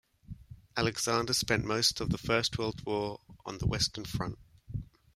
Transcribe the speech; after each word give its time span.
Alexander 0.75 1.31
spent 1.31 1.63
most 1.63 2.01
of 2.01 2.09
the 2.09 2.17
First 2.17 2.57
World 2.57 2.83
War 2.87 3.19
on 3.45 3.59
the 3.59 3.67
Western 3.67 4.03
Front. 4.03 4.39